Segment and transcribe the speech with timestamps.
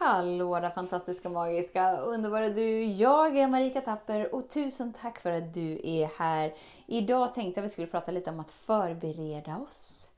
[0.00, 2.84] Hallå där fantastiska, magiska, underbara du!
[2.84, 6.54] Jag är Marika Tapper och tusen tack för att du är här.
[6.86, 10.10] Idag tänkte jag att vi skulle prata lite om att förbereda oss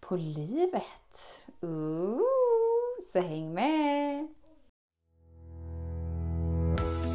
[0.00, 1.46] på livet.
[1.60, 2.20] Ooh,
[3.12, 4.28] så häng med!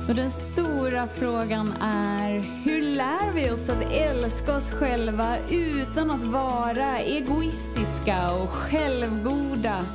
[0.08, 6.24] Så den stora frågan är, hur lär vi oss att älska oss själva utan att
[6.24, 9.86] vara egoistiska och självgoda?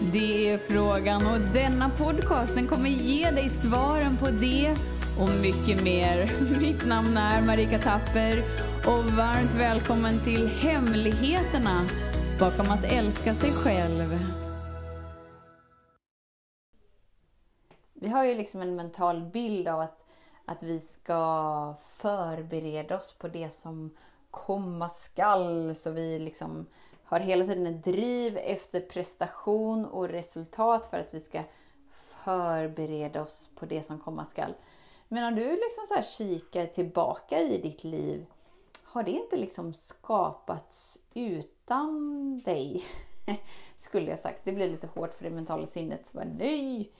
[0.00, 4.76] Det är frågan och denna podcast den kommer ge dig svaren på det
[5.20, 6.30] och mycket mer.
[6.60, 8.44] Mitt namn är Marika Tapper
[8.86, 11.84] och varmt välkommen till Hemligheterna
[12.40, 14.18] bakom att älska sig själv.
[17.94, 20.06] Vi har ju liksom en mental bild av att,
[20.44, 23.96] att vi ska förbereda oss på det som
[24.30, 25.74] komma skall.
[25.74, 26.66] Så vi liksom
[27.06, 31.42] har hela tiden ett driv efter prestation och resultat för att vi ska
[31.96, 34.54] förbereda oss på det som komma skall.
[35.08, 38.26] Men om du liksom så här kikar tillbaka i ditt liv,
[38.82, 42.84] har det inte liksom skapats utan dig?
[43.76, 44.44] Skulle jag sagt.
[44.44, 46.06] Det blir lite hårt för det mentala sinnet.
[46.06, 46.92] Så bara, nej,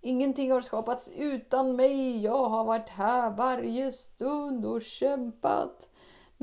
[0.00, 2.22] ingenting har skapats utan mig.
[2.24, 5.88] Jag har varit här varje stund och kämpat.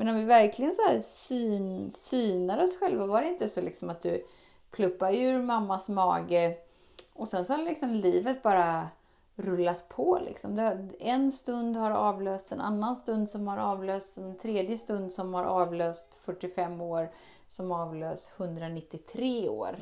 [0.00, 3.90] Men om vi verkligen så här syn, synar oss själva, var det inte så liksom
[3.90, 4.26] att du
[4.70, 6.56] pluppar ur mammas mage
[7.12, 8.88] och sen så har liksom livet bara
[9.34, 10.18] rullat på.
[10.24, 10.80] Liksom.
[11.00, 15.44] En stund har avlöst en annan stund som har avlöst en tredje stund som har
[15.44, 17.10] avlöst 45 år
[17.48, 19.76] som avlöst 193 år.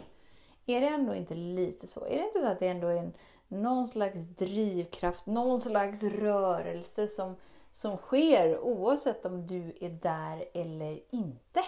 [0.66, 2.04] Är det ändå inte lite så?
[2.04, 3.12] Är det inte så att det ändå är en,
[3.48, 7.36] någon slags drivkraft, någon slags rörelse som
[7.72, 11.64] som sker oavsett om du är där eller inte.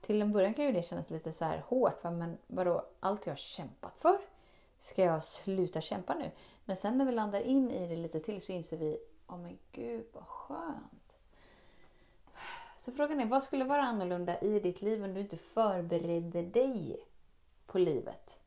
[0.00, 2.02] Till en början kan ju det kännas lite så här hårt.
[2.02, 4.18] Men vadå, allt jag har kämpat för?
[4.78, 6.30] Ska jag sluta kämpa nu?
[6.64, 9.40] Men sen när vi landar in i det lite till så inser vi, åh oh
[9.40, 11.18] men gud vad skönt.
[12.76, 16.96] Så frågan är, vad skulle vara annorlunda i ditt liv om du inte förberedde dig
[17.66, 18.40] på livet?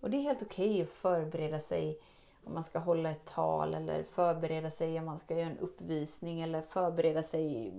[0.00, 2.00] Och det är helt okej okay att förbereda sig
[2.46, 6.40] om man ska hålla ett tal eller förbereda sig om man ska göra en uppvisning
[6.40, 7.72] eller förbereda sig.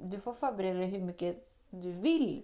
[0.00, 2.42] Du får förbereda dig hur mycket du vill.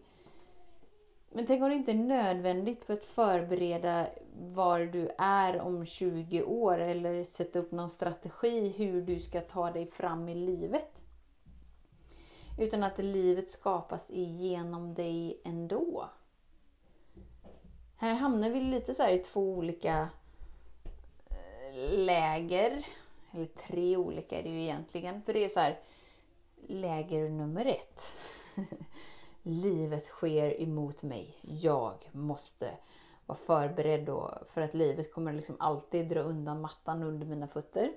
[1.30, 4.06] Men tänk om det inte är nödvändigt att förbereda
[4.38, 9.70] var du är om 20 år eller sätta upp någon strategi hur du ska ta
[9.70, 11.02] dig fram i livet.
[12.58, 16.04] Utan att livet skapas igenom dig ändå.
[17.96, 20.08] Här hamnar vi lite så i två olika
[21.92, 22.86] läger,
[23.30, 25.80] eller tre olika är det ju egentligen, för det är så här,
[26.66, 28.12] läger nummer ett.
[29.42, 31.36] livet sker emot mig.
[31.40, 32.70] Jag måste
[33.26, 37.92] vara förberedd då, för att livet kommer liksom alltid dra undan mattan under mina fötter.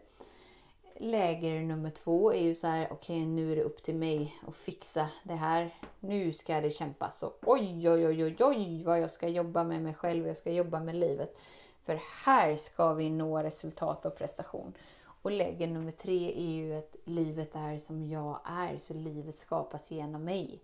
[0.98, 4.36] Läger nummer två är ju så här, okej okay, nu är det upp till mig
[4.48, 5.76] att fixa det här.
[6.00, 9.82] Nu ska det kämpas och oj, oj, oj, oj, oj vad jag ska jobba med
[9.82, 11.38] mig själv, jag ska jobba med livet.
[11.86, 14.74] För här ska vi nå resultat och prestation.
[15.22, 19.92] Och läge nummer tre är ju att livet är som jag är, så livet skapas
[19.92, 20.62] genom mig.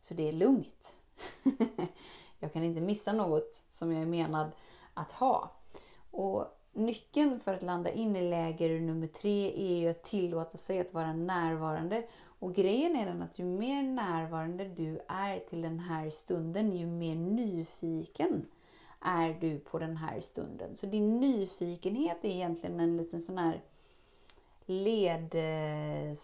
[0.00, 0.96] Så det är lugnt.
[2.38, 4.50] jag kan inte missa något som jag är menad
[4.94, 5.50] att ha.
[6.10, 10.80] Och Nyckeln för att landa in i läger nummer tre är ju att tillåta sig
[10.80, 12.06] att vara närvarande.
[12.38, 16.86] Och grejen är den att ju mer närvarande du är till den här stunden, ju
[16.86, 18.46] mer nyfiken
[19.04, 20.76] är du på den här stunden.
[20.76, 23.62] Så din nyfikenhet är egentligen en liten sån här
[24.66, 26.16] ledsagare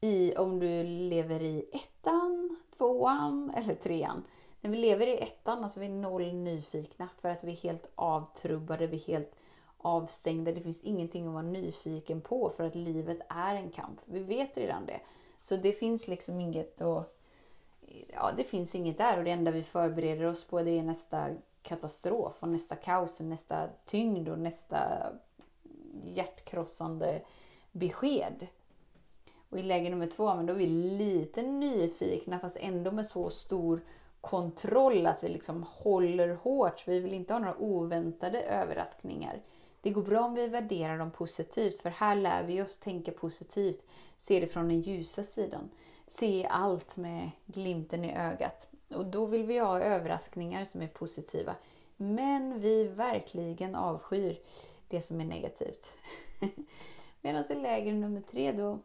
[0.00, 4.24] i om du lever i ettan, tvåan eller trean.
[4.60, 7.90] När vi lever i ettan, alltså vi är noll nyfikna för att vi är helt
[7.94, 9.34] avtrubbade, vi är helt
[9.78, 10.52] avstängda.
[10.52, 14.00] Det finns ingenting att vara nyfiken på för att livet är en kamp.
[14.04, 15.00] Vi vet redan det.
[15.40, 17.19] Så det finns liksom inget att
[18.08, 21.28] ja, det finns inget där och det enda vi förbereder oss på det är nästa
[21.62, 24.78] katastrof och nästa kaos och nästa tyngd och nästa
[26.04, 27.22] hjärtkrossande
[27.72, 28.46] besked.
[29.50, 33.30] Och i läge nummer två, men då är vi lite nyfikna fast ändå med så
[33.30, 33.80] stor
[34.20, 36.88] kontroll att vi liksom håller hårt.
[36.88, 39.42] Vi vill inte ha några oväntade överraskningar.
[39.82, 43.84] Det går bra om vi värderar dem positivt för här lär vi oss tänka positivt,
[44.16, 45.70] se det från den ljusa sidan
[46.10, 48.68] se allt med glimten i ögat.
[48.88, 51.56] Och då vill vi ha överraskningar som är positiva.
[51.96, 54.40] Men vi verkligen avskyr
[54.88, 55.92] det som är negativt.
[57.20, 58.78] Medan i läger nummer tre då,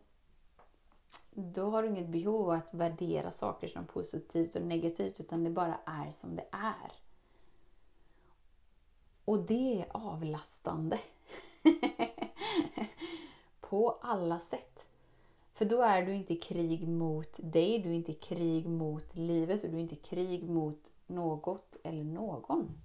[1.32, 5.50] då har du inget behov av att värdera saker som positivt och negativt utan det
[5.50, 6.92] bara är som det är.
[9.26, 11.00] Och det är avlastande.
[13.62, 14.75] på alla sätt.
[15.56, 19.16] För då är du inte i krig mot dig, du är inte i krig mot
[19.16, 22.78] livet och du är inte i krig mot något eller någon.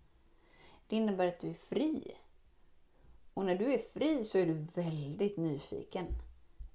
[0.87, 2.17] Det innebär att du är fri.
[3.35, 6.07] Och när du är fri så är du väldigt nyfiken.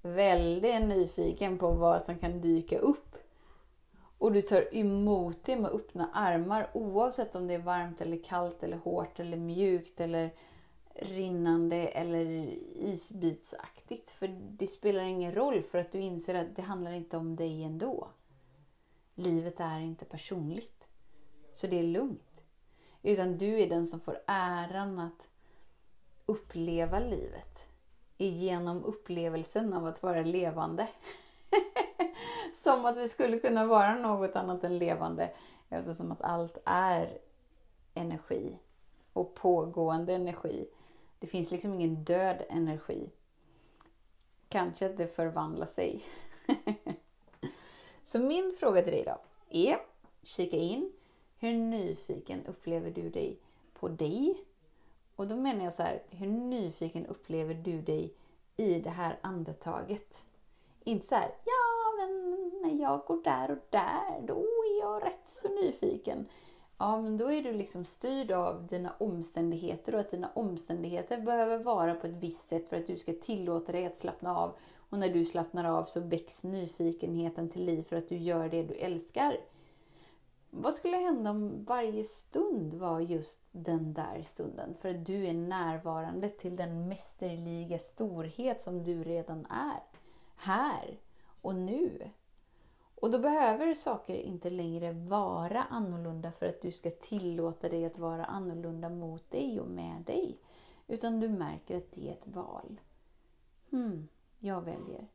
[0.01, 3.15] Väldigt nyfiken på vad som kan dyka upp.
[4.17, 8.63] Och du tar emot det med öppna armar oavsett om det är varmt eller kallt
[8.63, 10.33] eller hårt eller mjukt eller
[10.95, 12.25] rinnande eller
[12.75, 14.11] isbitsaktigt.
[14.11, 17.63] För det spelar ingen roll för att du inser att det handlar inte om dig
[17.63, 18.07] ändå.
[19.15, 20.87] Livet är inte personligt.
[21.53, 22.43] Så det är lugnt.
[23.01, 25.29] Utan du är den som får äran att
[26.25, 27.67] uppleva livet.
[28.17, 30.87] Genom upplevelsen av att vara levande.
[32.55, 35.33] som att vi skulle kunna vara något annat än levande.
[35.69, 37.17] Eftersom att allt är
[37.93, 38.59] energi.
[39.13, 40.67] Och pågående energi.
[41.19, 43.09] Det finns liksom ingen död energi.
[44.49, 46.03] Kanske att det förvandlar sig.
[48.03, 49.17] Så min fråga till dig då
[49.49, 49.77] är,
[50.23, 50.91] kika in,
[51.37, 53.39] hur nyfiken upplever du dig
[53.73, 54.43] på dig?
[55.15, 58.13] Och då menar jag så här, hur nyfiken upplever du dig
[58.57, 60.25] i det här andetaget?
[60.83, 65.29] Inte så här, ja men när jag går där och där, då är jag rätt
[65.29, 66.27] så nyfiken.
[66.77, 71.57] Ja, men då är du liksom styrd av dina omständigheter och att dina omständigheter behöver
[71.63, 74.55] vara på ett visst sätt för att du ska tillåta dig att slappna av.
[74.89, 78.63] Och när du slappnar av så väcks nyfikenheten till liv för att du gör det
[78.63, 79.37] du älskar.
[80.49, 84.75] Vad skulle hända om varje stund var just den där stunden?
[84.81, 89.83] För att du är närvarande till den mästerliga storhet som du redan är.
[90.35, 90.99] Här
[91.41, 92.09] och nu.
[93.05, 97.97] Och då behöver saker inte längre vara annorlunda för att du ska tillåta dig att
[97.97, 100.37] vara annorlunda mot dig och med dig.
[100.87, 102.81] Utan du märker att det är ett val.
[103.69, 104.07] Hmm,
[104.39, 105.07] jag väljer.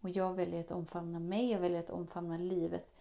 [0.00, 2.94] Och jag väljer att omfamna mig, jag väljer att omfamna livet.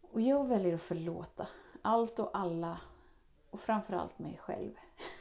[0.00, 1.46] Och jag väljer att förlåta
[1.82, 2.80] allt och alla
[3.50, 4.72] och framförallt mig själv.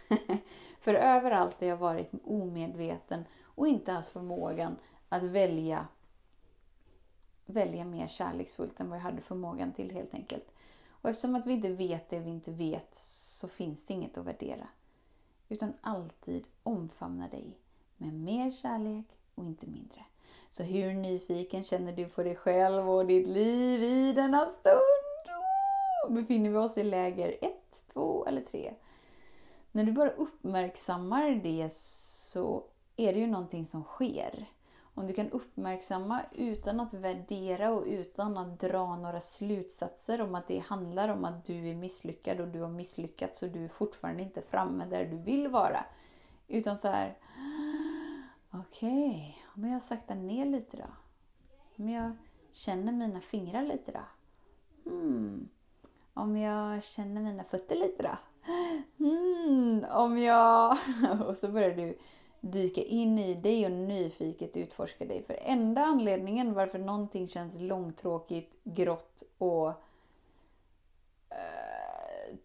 [0.80, 4.76] För överallt har jag varit omedveten och inte haft förmågan
[5.10, 5.88] att välja
[7.46, 10.52] välja mer kärleksfullt än vad jag hade förmågan till helt enkelt.
[10.90, 14.26] Och eftersom att vi inte vet det vi inte vet så finns det inget att
[14.26, 14.68] värdera.
[15.50, 17.58] Utan alltid omfamna dig
[17.98, 19.06] med mer kärlek
[19.36, 20.06] och inte mindre.
[20.50, 24.78] Så hur nyfiken känner du på dig själv och ditt liv i denna stund?
[26.08, 26.14] Oh!
[26.14, 27.52] Befinner vi oss i läger 1,
[27.94, 28.74] 2 eller 3?
[29.72, 32.64] När du bara uppmärksammar det så
[32.96, 34.46] är det ju någonting som sker.
[34.96, 40.48] Om du kan uppmärksamma utan att värdera och utan att dra några slutsatser om att
[40.48, 44.24] det handlar om att du är misslyckad och du har misslyckats och du är fortfarande
[44.24, 45.86] inte framme där du vill vara.
[46.48, 47.18] Utan så här,
[48.52, 50.88] okej, okay, om jag saktar ner lite då?
[51.78, 52.12] Om jag
[52.52, 54.02] känner mina fingrar lite då?
[54.90, 55.50] Hmm.
[56.14, 58.18] Om jag känner mina fötter lite då?
[58.98, 59.86] Hmm.
[59.92, 60.78] Om jag...
[61.28, 61.98] och så börjar du
[62.44, 65.24] dyka in i dig och nyfiket utforska dig.
[65.24, 69.74] För enda anledningen varför någonting känns långtråkigt, grått och uh,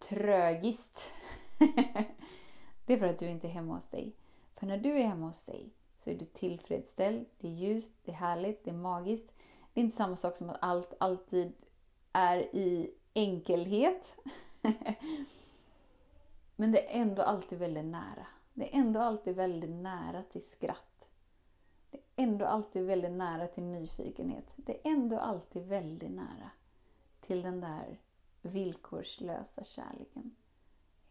[0.09, 1.11] trögiskt.
[2.85, 4.15] det är för att du inte är hemma hos dig.
[4.55, 8.11] För när du är hemma hos dig så är du tillfredsställd, det är ljust, det
[8.11, 9.31] är härligt, det är magiskt.
[9.73, 11.53] Det är inte samma sak som att allt alltid
[12.13, 14.15] är i enkelhet.
[16.55, 18.27] Men det är ändå alltid väldigt nära.
[18.53, 21.09] Det är ändå alltid väldigt nära till skratt.
[21.91, 24.53] Det är ändå alltid väldigt nära till nyfikenhet.
[24.55, 26.51] Det är ändå alltid väldigt nära
[27.21, 27.99] till den där
[28.41, 30.35] villkorslösa kärleken.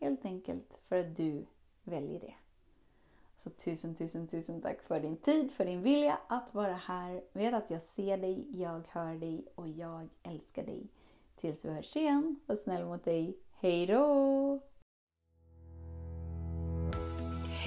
[0.00, 1.46] Helt enkelt för att du
[1.82, 2.34] väljer det.
[3.36, 7.22] Så tusen, tusen, tusen tack för din tid, för din vilja att vara här.
[7.32, 10.86] Vet att jag ser dig, jag hör dig och jag älskar dig.
[11.36, 13.36] Tills vi hörs igen, var snäll mot dig.
[13.52, 14.60] Hejdå!